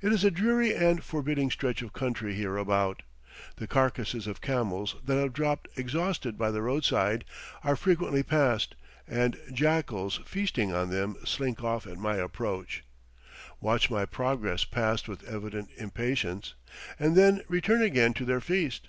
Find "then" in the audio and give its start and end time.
17.14-17.44